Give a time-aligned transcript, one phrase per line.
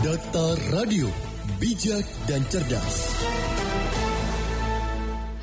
[0.00, 1.12] Data Radio,
[1.60, 3.12] bijak dan cerdas.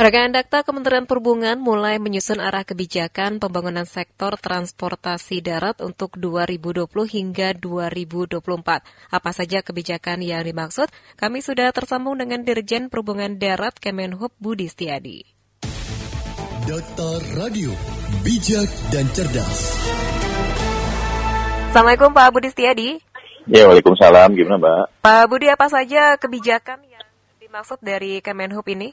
[0.01, 7.53] Rekan Dakta Kementerian Perhubungan mulai menyusun arah kebijakan pembangunan sektor transportasi darat untuk 2020 hingga
[7.53, 8.81] 2024.
[9.13, 10.89] Apa saja kebijakan yang dimaksud?
[11.21, 15.21] Kami sudah tersambung dengan Dirjen Perhubungan Darat Kemenhub Budi Setiadi.
[16.65, 17.77] Data Radio,
[18.25, 19.77] bijak dan cerdas.
[21.67, 23.06] Assalamualaikum Pak Budi Setiadi.
[23.47, 24.35] Ya, Waalaikumsalam.
[24.35, 25.07] Gimana Mbak?
[25.07, 27.07] Pak Budi, apa saja kebijakan yang
[27.39, 28.91] dimaksud dari Kemenhub ini?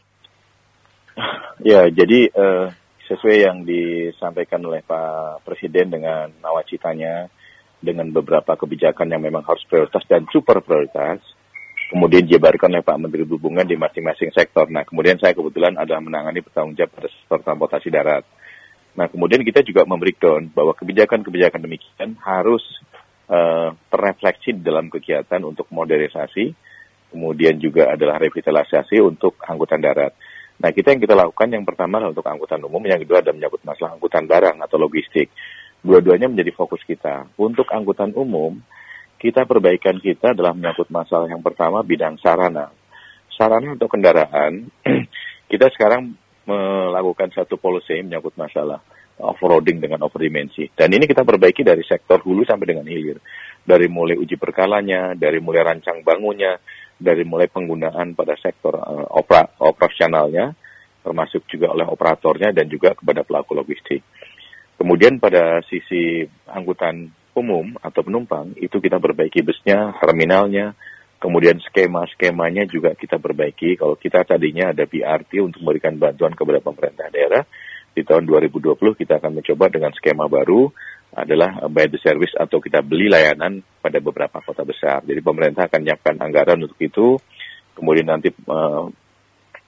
[1.59, 2.71] Ya, jadi uh,
[3.11, 7.27] sesuai yang disampaikan oleh Pak Presiden dengan nawacitanya,
[7.83, 11.19] dengan beberapa kebijakan yang memang harus prioritas dan super prioritas,
[11.91, 14.71] kemudian dijabarkan oleh Pak Menteri Perhubungan di masing-masing sektor.
[14.71, 18.23] Nah, kemudian saya kebetulan adalah menangani bertanggung jawab pada sektor transportasi darat.
[18.95, 22.63] Nah, kemudian kita juga memberikan bahwa kebijakan-kebijakan demikian harus
[23.29, 26.53] uh, terrefleksi dalam kegiatan untuk modernisasi,
[27.15, 30.13] kemudian juga adalah revitalisasi untuk angkutan darat.
[30.55, 33.63] Nah, kita yang kita lakukan yang pertama adalah untuk angkutan umum, yang kedua adalah menyangkut
[33.67, 35.29] masalah angkutan barang atau logistik.
[35.85, 37.29] Dua-duanya menjadi fokus kita.
[37.37, 38.63] Untuk angkutan umum,
[39.19, 42.71] kita perbaikan kita adalah menyangkut masalah yang pertama bidang sarana.
[43.35, 44.71] Sarana untuk kendaraan,
[45.51, 46.15] kita sekarang
[46.45, 48.81] melakukan satu policy menyangkut masalah
[49.21, 50.75] off-roading dengan overdimensi.
[50.75, 53.19] Dan ini kita perbaiki dari sektor hulu sampai dengan hilir.
[53.65, 56.59] Dari mulai uji perkalanya, dari mulai rancang bangunnya,
[56.99, 60.53] dari mulai penggunaan pada sektor uh, opera, operasionalnya,
[61.01, 64.03] termasuk juga oleh operatornya dan juga kepada pelaku logistik.
[64.75, 70.75] Kemudian pada sisi angkutan umum atau penumpang, itu kita perbaiki busnya, terminalnya,
[71.25, 73.81] kemudian skema-skemanya juga kita perbaiki.
[73.81, 77.49] Kalau kita tadinya ada BRT untuk memberikan bantuan kepada pemerintah daerah,
[77.97, 80.69] di tahun 2020 kita akan mencoba dengan skema baru
[81.17, 85.01] adalah by the service atau kita beli layanan pada beberapa kota besar.
[85.07, 87.17] Jadi pemerintah akan menyiapkan anggaran untuk itu.
[87.73, 88.85] Kemudian nanti uh,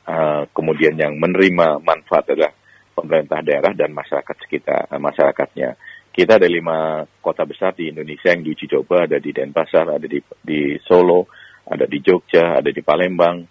[0.04, 2.52] uh, kemudian yang menerima manfaat adalah
[2.92, 5.78] pemerintah daerah dan masyarakat sekitar uh, masyarakatnya.
[6.10, 10.18] Kita ada lima kota besar di Indonesia yang diuji coba ada di Denpasar, ada di,
[10.42, 11.28] di Solo,
[11.66, 13.42] ada di Jogja, ada di Palembang.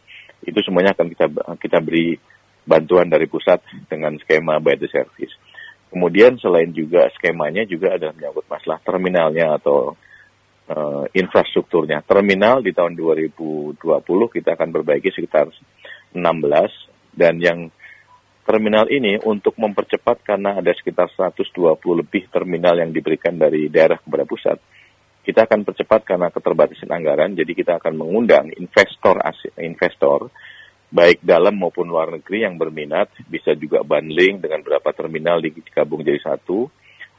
[0.42, 1.26] Itu semuanya akan kita
[1.60, 2.16] kita beri
[2.66, 5.32] bantuan dari pusat dengan skema by the service.
[5.94, 9.96] Kemudian selain juga skemanya juga ada menyangkut masalah terminalnya atau
[10.68, 12.04] uh, infrastrukturnya.
[12.04, 13.80] Terminal di tahun 2020
[14.36, 15.48] kita akan perbaiki sekitar
[16.12, 16.20] 16
[17.16, 17.60] dan yang
[18.46, 21.50] terminal ini untuk mempercepat karena ada sekitar 120
[22.02, 24.58] lebih terminal yang diberikan dari daerah kepada pusat.
[25.26, 29.18] Kita akan percepat karena keterbatasan anggaran, jadi kita akan mengundang investor
[29.58, 30.30] investor
[30.94, 36.22] baik dalam maupun luar negeri yang berminat bisa juga bundling dengan beberapa terminal digabung jadi
[36.22, 36.70] satu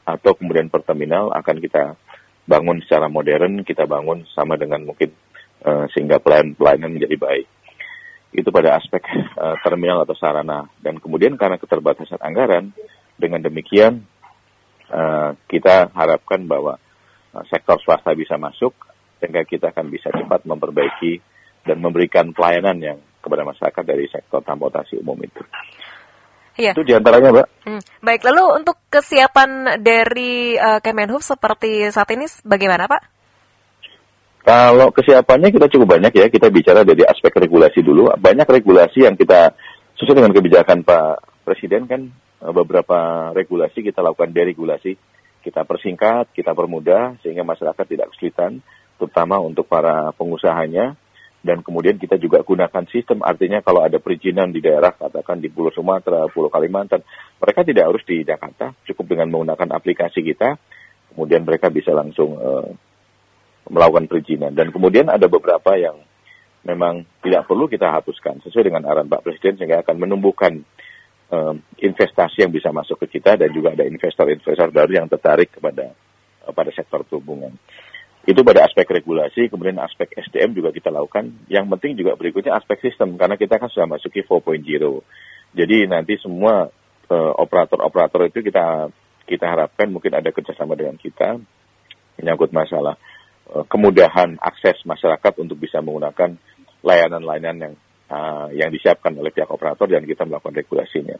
[0.06, 1.99] atau kemudian per terminal akan kita
[2.47, 5.11] bangun secara modern kita bangun sama dengan mungkin
[5.66, 7.47] uh, sehingga pelayan pelayanan menjadi baik.
[8.31, 9.03] Itu pada aspek
[9.34, 10.71] uh, terminal atau sarana.
[10.78, 12.71] Dan kemudian karena keterbatasan anggaran
[13.19, 14.06] dengan demikian
[14.95, 16.78] uh, kita harapkan bahwa
[17.48, 18.72] sektor swasta bisa masuk
[19.20, 21.20] sehingga kita akan bisa cepat memperbaiki
[21.66, 25.42] dan memberikan pelayanan yang kepada masyarakat dari sektor transportasi umum itu.
[26.56, 26.72] Iya.
[26.72, 27.48] Itu di antaranya, Mbak.
[27.69, 27.82] Hmm.
[28.00, 33.02] Baik, lalu untuk kesiapan dari uh, Kemenhub seperti saat ini bagaimana, Pak?
[34.47, 38.14] Kalau kesiapannya kita cukup banyak ya, kita bicara dari aspek regulasi dulu.
[38.14, 39.53] Banyak regulasi yang kita
[39.98, 44.94] sesuai dengan kebijakan Pak Presiden kan eh, beberapa regulasi kita lakukan deregulasi,
[45.47, 48.59] kita persingkat, kita permudah sehingga masyarakat tidak kesulitan,
[48.99, 50.99] terutama untuk para pengusahanya.
[51.47, 55.71] Dan kemudian kita juga gunakan sistem artinya kalau ada perizinan di daerah katakan di Pulau
[55.71, 57.07] Sumatera, Pulau Kalimantan,
[57.39, 60.59] mereka tidak harus di Jakarta, cukup dengan menggunakan aplikasi kita,
[61.15, 62.67] kemudian mereka bisa langsung uh,
[63.71, 64.59] melakukan perizinan.
[64.59, 66.03] Dan kemudian ada beberapa yang
[66.67, 70.67] memang tidak perlu kita hapuskan sesuai dengan arahan Pak Presiden sehingga akan menumbuhkan
[71.82, 75.91] investasi yang bisa masuk ke kita dan juga ada investor-investor baru yang tertarik kepada
[76.47, 77.50] uh, pada sektor perhubungan.
[78.26, 81.47] Itu pada aspek regulasi, kemudian aspek SDM juga kita lakukan.
[81.47, 84.66] Yang penting juga berikutnya aspek sistem, karena kita kan sudah masuki 4.0.
[85.54, 86.66] Jadi nanti semua
[87.10, 88.91] uh, operator-operator itu kita
[89.27, 91.39] kita harapkan mungkin ada kerjasama dengan kita
[92.18, 92.98] menyangkut masalah
[93.51, 96.39] uh, kemudahan akses masyarakat untuk bisa menggunakan
[96.83, 97.74] layanan-layanan yang
[98.10, 101.18] uh, yang disiapkan oleh pihak operator dan kita melakukan regulasinya.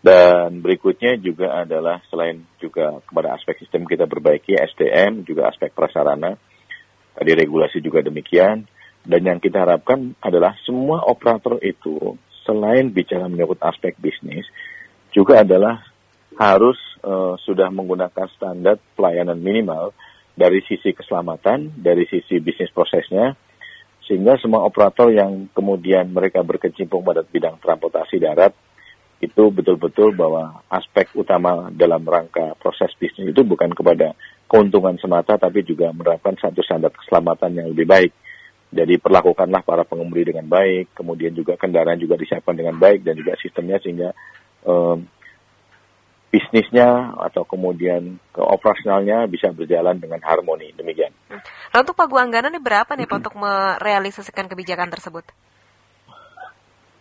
[0.00, 6.40] Dan berikutnya juga adalah selain juga kepada aspek sistem kita perbaiki SDM, juga aspek prasarana.
[7.12, 8.64] Tadi regulasi juga demikian.
[9.00, 14.44] Dan yang kita harapkan adalah semua operator itu selain bicara menyebut aspek bisnis,
[15.12, 15.84] juga adalah
[16.36, 19.92] harus uh, sudah menggunakan standar pelayanan minimal
[20.36, 23.36] dari sisi keselamatan, dari sisi bisnis prosesnya,
[24.10, 28.50] sehingga semua operator yang kemudian mereka berkecimpung pada bidang transportasi darat
[29.22, 34.18] itu betul-betul bahwa aspek utama dalam rangka proses bisnis itu bukan kepada
[34.50, 38.12] keuntungan semata, tapi juga menerapkan satu standar keselamatan yang lebih baik.
[38.74, 43.38] Jadi perlakukanlah para pengemudi dengan baik, kemudian juga kendaraan juga disiapkan dengan baik dan juga
[43.38, 44.10] sistemnya sehingga
[44.66, 45.06] um,
[46.30, 50.70] bisnisnya atau kemudian ke operasionalnya bisa berjalan dengan harmoni.
[50.78, 51.10] Demikian.
[51.26, 55.26] Nah, untuk Pak Guanggana ini berapa nih Pak untuk merealisasikan kebijakan tersebut?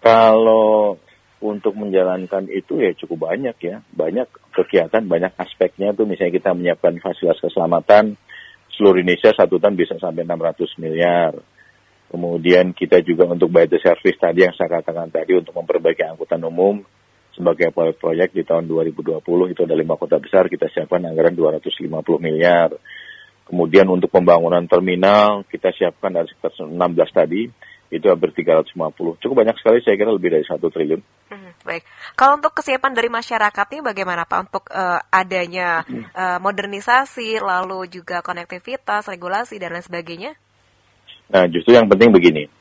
[0.01, 0.97] Kalau
[1.39, 6.97] untuk menjalankan itu ya cukup banyak ya, banyak kegiatan, banyak aspeknya tuh misalnya kita menyiapkan
[6.99, 8.17] fasilitas keselamatan
[8.73, 11.31] seluruh Indonesia satu tahun bisa sampai 600 miliar.
[12.09, 16.41] Kemudian kita juga untuk by the service tadi yang saya katakan tadi untuk memperbaiki angkutan
[16.41, 16.81] umum
[17.39, 19.23] sebagai proyek di tahun 2020
[19.55, 21.87] itu ada lima kota besar kita siapkan anggaran 250
[22.19, 22.75] miliar.
[23.47, 26.75] Kemudian untuk pembangunan terminal kita siapkan dari sekitar 16
[27.15, 27.47] tadi
[27.89, 28.75] itu hampir 350.
[29.23, 31.01] Cukup banyak sekali saya kira lebih dari satu triliun.
[31.31, 31.87] Hmm, baik.
[32.13, 35.81] Kalau untuk kesiapan dari masyarakat ini bagaimana Pak untuk uh, adanya
[36.13, 40.37] uh, modernisasi lalu juga konektivitas, regulasi dan lain sebagainya?
[41.33, 42.58] Nah, justru yang penting begini.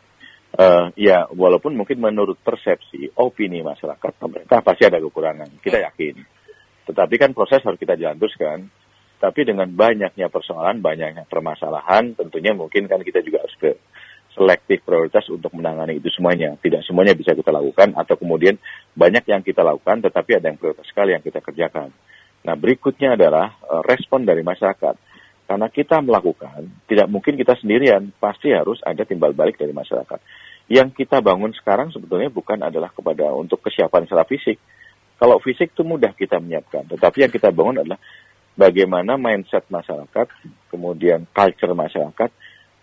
[0.49, 5.61] Uh, ya, walaupun mungkin menurut persepsi, opini masyarakat, pemerintah pasti ada kekurangan.
[5.61, 5.93] Kita ya.
[5.93, 6.17] yakin.
[6.89, 8.59] Tetapi kan proses harus kita jalan teruskan.
[9.19, 13.75] Tapi dengan banyaknya persoalan, banyaknya permasalahan, tentunya mungkin kan kita juga harus ke
[14.39, 16.55] selektif prioritas untuk menangani itu semuanya.
[16.55, 18.55] Tidak semuanya bisa kita lakukan atau kemudian
[18.95, 21.91] banyak yang kita lakukan tetapi ada yang prioritas sekali yang kita kerjakan.
[22.47, 24.95] Nah berikutnya adalah uh, respon dari masyarakat.
[25.49, 30.21] Karena kita melakukan, tidak mungkin kita sendirian, pasti harus ada timbal balik dari masyarakat.
[30.69, 34.61] Yang kita bangun sekarang sebetulnya bukan adalah kepada untuk kesiapan secara fisik.
[35.17, 37.97] Kalau fisik itu mudah kita menyiapkan, tetapi yang kita bangun adalah
[38.61, 40.29] bagaimana mindset masyarakat,
[40.69, 42.31] kemudian culture masyarakat,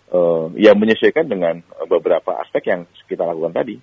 [0.10, 3.78] uh, yang menyesuaikan dengan beberapa aspek yang kita lakukan tadi.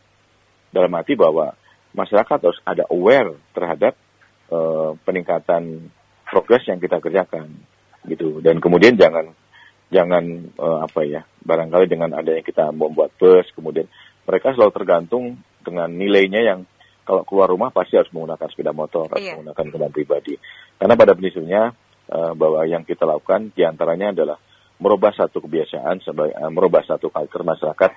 [0.74, 1.54] Dalam arti bahwa
[1.94, 3.94] masyarakat harus ada aware terhadap
[4.50, 5.86] uh, peningkatan
[6.26, 7.70] progres yang kita kerjakan
[8.06, 8.42] gitu.
[8.42, 9.30] Dan kemudian jangan
[9.92, 10.24] jangan
[10.56, 13.84] uh, apa ya barangkali dengan adanya kita membuat bus kemudian
[14.24, 15.24] mereka selalu tergantung
[15.60, 16.60] dengan nilainya yang
[17.02, 19.34] kalau keluar rumah pasti harus menggunakan sepeda motor atau iya.
[19.34, 20.38] menggunakan kendaraan pribadi.
[20.78, 21.74] Karena pada prinsipnya
[22.08, 24.38] uh, bahwa yang kita lakukan di antaranya adalah
[24.78, 27.90] merubah satu kebiasaan sebagai uh, merubah satu culture masyarakat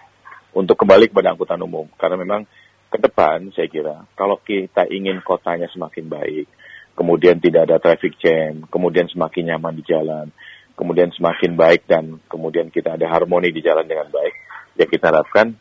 [0.57, 1.85] untuk kembali kepada angkutan umum.
[2.01, 2.49] Karena memang
[2.89, 6.47] ke depan saya kira kalau kita ingin kotanya semakin baik
[6.95, 10.31] kemudian tidak ada traffic jam, kemudian semakin nyaman di jalan,
[10.79, 14.33] kemudian semakin baik dan kemudian kita ada harmoni di jalan dengan baik,
[14.79, 15.53] ya kita harapkan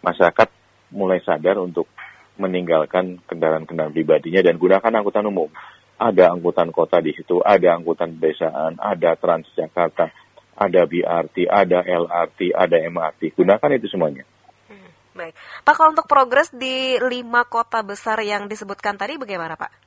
[0.00, 0.48] masyarakat
[0.94, 1.90] mulai sadar untuk
[2.38, 5.50] meninggalkan kendaraan-kendaraan pribadinya dan gunakan angkutan umum.
[5.96, 10.12] Ada angkutan kota di situ, ada angkutan pedesaan, ada Transjakarta,
[10.52, 13.32] ada BRT, ada LRT, ada MRT.
[13.32, 14.28] Gunakan itu semuanya.
[14.68, 15.32] Hmm, baik.
[15.64, 19.85] Pak, kalau untuk progres di lima kota besar yang disebutkan tadi bagaimana Pak?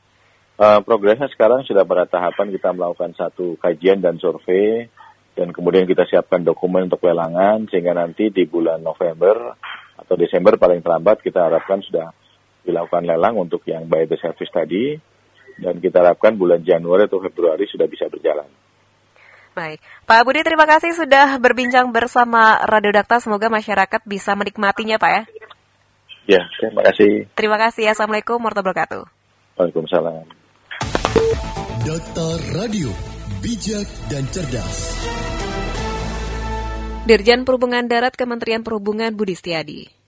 [0.60, 4.92] Uh, progresnya sekarang sudah pada tahapan kita melakukan satu kajian dan survei
[5.32, 9.56] dan kemudian kita siapkan dokumen untuk lelangan sehingga nanti di bulan November
[9.96, 12.12] atau Desember paling terlambat kita harapkan sudah
[12.68, 15.00] dilakukan lelang untuk yang by the service tadi
[15.64, 18.52] dan kita harapkan bulan Januari atau Februari sudah bisa berjalan.
[19.56, 23.24] Baik, Pak Budi terima kasih sudah berbincang bersama Radio Dakta.
[23.24, 25.24] Semoga masyarakat bisa menikmatinya, Pak ya.
[26.30, 27.12] Ya, terima kasih.
[27.32, 27.92] Terima kasih.
[27.92, 29.04] Assalamualaikum warahmatullahi wabarakatuh.
[29.56, 30.39] Waalaikumsalam.
[31.80, 32.92] Data Radio,
[33.40, 35.00] bijak dan cerdas.
[37.08, 39.99] Dirjen Perhubungan Darat Kementerian Perhubungan Budi Setiadi.